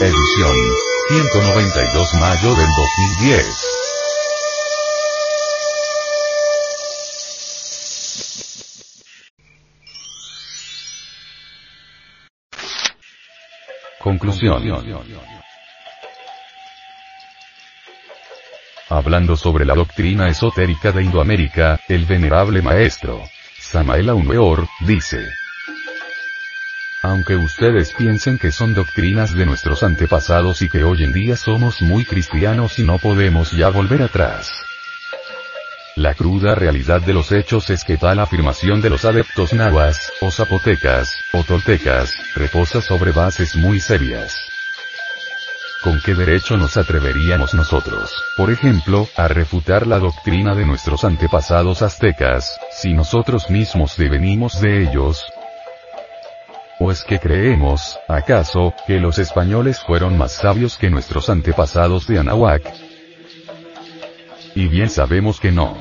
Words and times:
Edición 0.00 0.56
192 1.08 2.14
mayo 2.20 2.54
del 2.54 2.68
2010. 3.18 3.46
Conclusión. 13.98 14.62
Hablando 18.88 19.36
sobre 19.36 19.64
la 19.64 19.74
doctrina 19.74 20.28
esotérica 20.28 20.92
de 20.92 21.02
Indoamérica, 21.02 21.80
el 21.88 22.04
venerable 22.04 22.62
maestro, 22.62 23.20
Samael 23.58 24.10
Aumeor, 24.10 24.68
dice, 24.86 25.41
aunque 27.02 27.34
ustedes 27.34 27.92
piensen 27.92 28.38
que 28.38 28.52
son 28.52 28.74
doctrinas 28.74 29.34
de 29.34 29.44
nuestros 29.44 29.82
antepasados 29.82 30.62
y 30.62 30.68
que 30.68 30.84
hoy 30.84 31.02
en 31.02 31.12
día 31.12 31.36
somos 31.36 31.82
muy 31.82 32.04
cristianos 32.04 32.78
y 32.78 32.84
no 32.84 32.98
podemos 32.98 33.50
ya 33.50 33.68
volver 33.68 34.02
atrás. 34.02 34.62
La 35.96 36.14
cruda 36.14 36.54
realidad 36.54 37.02
de 37.02 37.12
los 37.12 37.32
hechos 37.32 37.68
es 37.70 37.84
que 37.84 37.98
tal 37.98 38.20
afirmación 38.20 38.80
de 38.80 38.88
los 38.88 39.04
adeptos 39.04 39.52
nahuas, 39.52 40.12
o 40.20 40.30
zapotecas, 40.30 41.12
o 41.32 41.42
toltecas, 41.44 42.14
reposa 42.34 42.80
sobre 42.80 43.12
bases 43.12 43.56
muy 43.56 43.78
serias. 43.78 44.34
¿Con 45.82 46.00
qué 46.00 46.14
derecho 46.14 46.56
nos 46.56 46.76
atreveríamos 46.76 47.52
nosotros, 47.54 48.22
por 48.36 48.52
ejemplo, 48.52 49.08
a 49.16 49.26
refutar 49.26 49.86
la 49.86 49.98
doctrina 49.98 50.54
de 50.54 50.64
nuestros 50.64 51.04
antepasados 51.04 51.82
aztecas, 51.82 52.58
si 52.70 52.94
nosotros 52.94 53.50
mismos 53.50 53.96
devenimos 53.96 54.60
de 54.60 54.84
ellos? 54.84 55.26
¿O 56.84 56.90
es 56.90 57.04
que 57.04 57.20
creemos, 57.20 57.96
acaso, 58.08 58.74
que 58.88 58.98
los 58.98 59.20
españoles 59.20 59.78
fueron 59.78 60.18
más 60.18 60.32
sabios 60.32 60.76
que 60.76 60.90
nuestros 60.90 61.30
antepasados 61.30 62.08
de 62.08 62.18
Anahuac? 62.18 62.74
Y 64.56 64.66
bien 64.66 64.90
sabemos 64.90 65.38
que 65.38 65.52
no. 65.52 65.76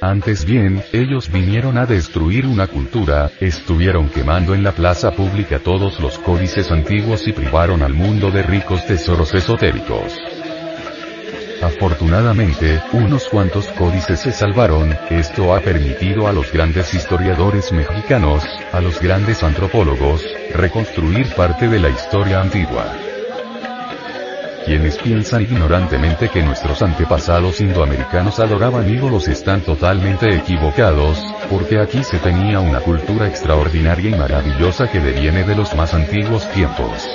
Antes 0.00 0.44
bien, 0.44 0.82
ellos 0.92 1.30
vinieron 1.30 1.78
a 1.78 1.86
destruir 1.86 2.46
una 2.46 2.66
cultura, 2.66 3.30
estuvieron 3.38 4.08
quemando 4.08 4.52
en 4.52 4.64
la 4.64 4.72
plaza 4.72 5.12
pública 5.12 5.60
todos 5.60 6.00
los 6.00 6.18
códices 6.18 6.72
antiguos 6.72 7.28
y 7.28 7.32
privaron 7.32 7.84
al 7.84 7.94
mundo 7.94 8.32
de 8.32 8.42
ricos 8.42 8.84
tesoros 8.86 9.32
esotéricos. 9.32 10.18
Afortunadamente, 11.62 12.80
unos 12.92 13.28
cuantos 13.28 13.68
códices 13.68 14.20
se 14.20 14.32
salvaron, 14.32 14.96
esto 15.10 15.54
ha 15.54 15.60
permitido 15.60 16.26
a 16.26 16.32
los 16.32 16.50
grandes 16.52 16.94
historiadores 16.94 17.70
mexicanos, 17.70 18.42
a 18.72 18.80
los 18.80 18.98
grandes 18.98 19.42
antropólogos, 19.42 20.24
reconstruir 20.54 21.34
parte 21.34 21.68
de 21.68 21.78
la 21.78 21.90
historia 21.90 22.40
antigua. 22.40 22.96
Quienes 24.64 24.96
piensan 24.98 25.42
ignorantemente 25.42 26.28
que 26.28 26.42
nuestros 26.42 26.80
antepasados 26.80 27.60
indoamericanos 27.60 28.40
adoraban 28.40 28.88
ídolos 28.88 29.28
están 29.28 29.60
totalmente 29.60 30.34
equivocados, 30.34 31.18
porque 31.50 31.78
aquí 31.78 32.02
se 32.04 32.18
tenía 32.18 32.60
una 32.60 32.80
cultura 32.80 33.26
extraordinaria 33.26 34.10
y 34.10 34.14
maravillosa 34.14 34.90
que 34.90 35.00
deviene 35.00 35.44
de 35.44 35.56
los 35.56 35.74
más 35.74 35.92
antiguos 35.92 36.48
tiempos. 36.52 37.06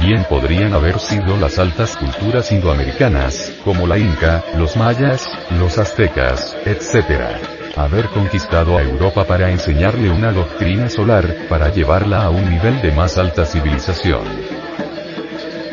Bien 0.00 0.24
podrían 0.24 0.72
haber 0.72 0.98
sido 0.98 1.36
las 1.36 1.58
altas 1.58 1.94
culturas 1.94 2.50
indoamericanas, 2.52 3.52
como 3.62 3.86
la 3.86 3.98
inca, 3.98 4.42
los 4.56 4.74
mayas, 4.74 5.28
los 5.58 5.76
aztecas, 5.76 6.56
etc. 6.64 7.76
Haber 7.76 8.08
conquistado 8.08 8.78
a 8.78 8.82
Europa 8.82 9.24
para 9.24 9.50
enseñarle 9.50 10.10
una 10.10 10.32
doctrina 10.32 10.88
solar, 10.88 11.46
para 11.50 11.68
llevarla 11.68 12.24
a 12.24 12.30
un 12.30 12.48
nivel 12.48 12.80
de 12.80 12.92
más 12.92 13.18
alta 13.18 13.44
civilización. 13.44 14.59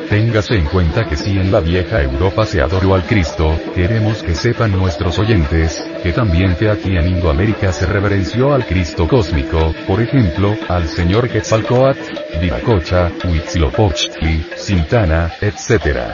Téngase 0.10 0.56
en 0.56 0.66
cuenta 0.66 1.06
que 1.06 1.18
si 1.18 1.32
en 1.32 1.52
la 1.52 1.60
vieja 1.60 2.02
Europa 2.02 2.46
se 2.46 2.62
adoró 2.62 2.96
al 2.96 3.04
Cristo, 3.04 3.60
queremos 3.76 4.24
que 4.24 4.36
sepan 4.36 4.72
nuestros 4.72 5.20
oyentes, 5.20 5.84
que 6.02 6.14
también 6.14 6.56
que 6.56 6.70
aquí 6.70 6.96
en 6.96 7.10
Indoamérica 7.10 7.74
se 7.74 7.86
reverenció 7.86 8.54
al 8.54 8.66
Cristo 8.66 9.06
cósmico, 9.06 9.74
por 9.86 10.02
ejemplo, 10.02 10.56
al 10.70 10.88
señor 10.88 11.28
Quetzalcoatl, 11.28 12.40
Viracocha, 12.40 13.12
Huitzilopochtli, 13.26 14.46
Sintana, 14.56 15.34
etc. 15.42 16.14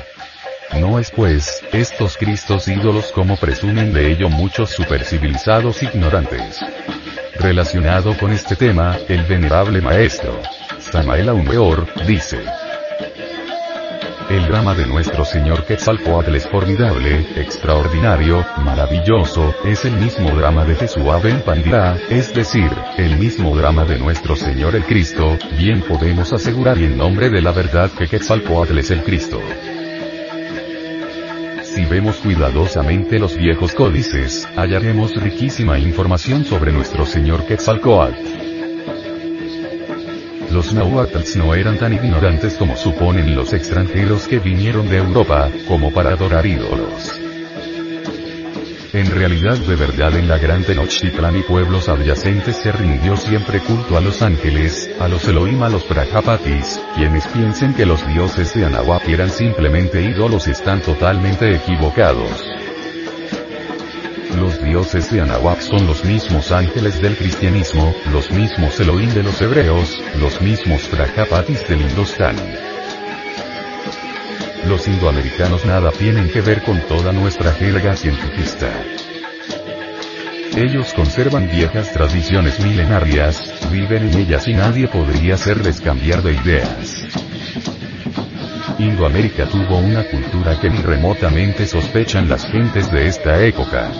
No 0.79 0.97
es 0.97 1.11
pues, 1.11 1.63
estos 1.71 2.17
Cristos 2.17 2.67
ídolos 2.67 3.11
como 3.11 3.37
presumen 3.37 3.93
de 3.93 4.11
ello 4.11 4.27
muchos 4.27 4.71
supercivilizados 4.71 5.83
ignorantes. 5.83 6.59
Relacionado 7.35 8.17
con 8.17 8.31
este 8.31 8.55
tema, 8.55 8.97
el 9.07 9.23
venerable 9.23 9.81
maestro, 9.81 10.39
Samael 10.79 11.29
Aumeor, 11.29 11.87
dice, 12.07 12.39
el 14.33 14.47
drama 14.47 14.73
de 14.73 14.87
nuestro 14.87 15.25
Señor 15.25 15.63
Quetzalcoatl 15.63 16.35
es 16.35 16.47
formidable, 16.47 17.19
extraordinario, 17.35 18.43
maravilloso, 18.63 19.53
es 19.63 19.85
el 19.85 19.93
mismo 19.93 20.31
drama 20.31 20.65
de 20.65 20.75
Jesús 20.75 21.03
Ben 21.21 21.41
Pandira, 21.41 21.97
es 22.09 22.33
decir, 22.33 22.71
el 22.97 23.17
mismo 23.17 23.55
drama 23.55 23.85
de 23.85 23.99
nuestro 23.99 24.35
Señor 24.35 24.75
el 24.75 24.85
Cristo, 24.85 25.37
bien 25.55 25.81
podemos 25.81 26.33
asegurar 26.33 26.79
y 26.79 26.85
en 26.85 26.97
nombre 26.97 27.29
de 27.29 27.41
la 27.41 27.51
verdad 27.51 27.91
que 27.91 28.07
Quetzalcoatl 28.07 28.79
es 28.79 28.89
el 28.89 29.03
Cristo. 29.03 29.39
Si 31.63 31.85
vemos 31.85 32.17
cuidadosamente 32.17 33.19
los 33.19 33.37
viejos 33.37 33.73
códices, 33.73 34.47
hallaremos 34.55 35.15
riquísima 35.15 35.77
información 35.77 36.43
sobre 36.43 36.71
nuestro 36.71 37.05
Señor 37.05 37.45
Quetzalcoatl. 37.45 38.32
Los 40.53 40.71
nahuatls 40.71 41.35
no 41.35 41.55
eran 41.55 41.79
tan 41.79 41.93
ignorantes 41.93 42.53
como 42.57 42.77
suponen 42.77 43.35
los 43.35 43.53
extranjeros 43.53 44.27
que 44.27 44.37
vinieron 44.37 44.87
de 44.87 44.97
Europa, 44.97 45.49
como 45.67 45.91
para 45.91 46.11
adorar 46.11 46.45
ídolos. 46.45 47.19
En 48.93 49.09
realidad 49.09 49.57
de 49.57 49.75
verdad 49.75 50.15
en 50.15 50.27
la 50.27 50.37
gran 50.37 50.63
Tenochtitlan 50.63 51.37
y 51.37 51.41
pueblos 51.41 51.89
adyacentes 51.89 52.57
se 52.57 52.71
rindió 52.71 53.17
siempre 53.17 53.61
culto 53.61 53.97
a 53.97 54.01
los 54.01 54.21
ángeles, 54.21 54.91
a 54.99 55.07
los 55.07 55.27
Elohim 55.27 55.63
a 55.63 55.69
los 55.69 55.85
Prajapatis, 55.85 56.79
quienes 56.95 57.25
piensen 57.29 57.73
que 57.73 57.87
los 57.87 58.05
dioses 58.05 58.53
de 58.53 58.65
Anahuac 58.65 59.09
eran 59.09 59.31
simplemente 59.31 60.03
ídolos 60.03 60.47
están 60.47 60.83
totalmente 60.83 61.55
equivocados. 61.55 62.62
Los 64.37 64.59
dioses 64.63 65.11
de 65.11 65.21
Anahuac 65.21 65.61
son 65.61 65.85
los 65.85 66.03
mismos 66.03 66.51
ángeles 66.51 66.99
del 66.99 67.15
cristianismo, 67.15 67.93
los 68.11 68.31
mismos 68.31 68.79
Elohim 68.79 69.09
de 69.13 69.21
los 69.21 69.39
hebreos, 69.41 70.01
los 70.19 70.41
mismos 70.41 70.87
Prajapatis 70.87 71.67
del 71.67 71.81
Indostán. 71.81 72.35
Los 74.67 74.87
indoamericanos 74.87 75.65
nada 75.65 75.91
tienen 75.91 76.29
que 76.29 76.41
ver 76.41 76.63
con 76.63 76.79
toda 76.87 77.11
nuestra 77.11 77.51
jerga 77.53 77.95
científica. 77.95 78.71
Ellos 80.55 80.93
conservan 80.93 81.49
viejas 81.49 81.93
tradiciones 81.93 82.59
milenarias, 82.59 83.69
viven 83.71 84.09
en 84.09 84.17
ellas 84.17 84.47
y 84.47 84.53
nadie 84.53 84.87
podría 84.87 85.35
hacerles 85.35 85.79
cambiar 85.79 86.23
de 86.23 86.33
ideas. 86.33 87.05
Indoamérica 88.79 89.45
tuvo 89.45 89.77
una 89.77 90.03
cultura 90.09 90.59
que 90.59 90.69
ni 90.69 90.77
remotamente 90.77 91.67
sospechan 91.67 92.27
las 92.27 92.47
gentes 92.47 92.91
de 92.91 93.07
esta 93.07 93.39
época 93.43 93.91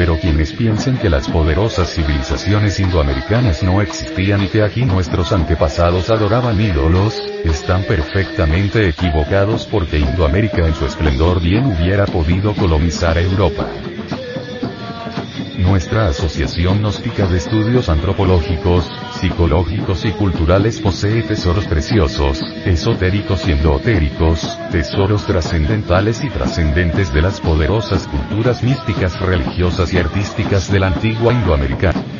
pero 0.00 0.16
quienes 0.18 0.54
piensen 0.54 0.96
que 0.96 1.10
las 1.10 1.28
poderosas 1.28 1.92
civilizaciones 1.94 2.80
indoamericanas 2.80 3.62
no 3.62 3.82
existían 3.82 4.42
y 4.42 4.48
que 4.48 4.62
aquí 4.62 4.86
nuestros 4.86 5.30
antepasados 5.30 6.08
adoraban 6.08 6.58
ídolos, 6.58 7.22
están 7.44 7.82
perfectamente 7.82 8.88
equivocados 8.88 9.66
porque 9.66 9.98
Indoamérica 9.98 10.66
en 10.66 10.74
su 10.74 10.86
esplendor 10.86 11.42
bien 11.42 11.66
hubiera 11.66 12.06
podido 12.06 12.54
colonizar 12.54 13.18
Europa. 13.18 13.66
Nuestra 15.58 16.08
Asociación 16.08 16.78
Gnóstica 16.78 17.26
de 17.26 17.38
Estudios 17.38 17.88
Antropológicos, 17.88 18.90
Psicológicos 19.20 20.04
y 20.04 20.12
Culturales 20.12 20.80
posee 20.80 21.22
tesoros 21.22 21.66
preciosos, 21.66 22.40
esotéricos 22.64 23.46
y 23.46 23.52
endotéricos, 23.52 24.58
tesoros 24.70 25.26
trascendentales 25.26 26.22
y 26.24 26.30
trascendentes 26.30 27.12
de 27.12 27.22
las 27.22 27.40
poderosas 27.40 28.06
culturas 28.06 28.62
místicas 28.62 29.20
religiosas 29.20 29.92
y 29.92 29.98
artísticas 29.98 30.70
de 30.70 30.80
la 30.80 30.88
antigua 30.88 31.32
Indoamericana. 31.32 32.19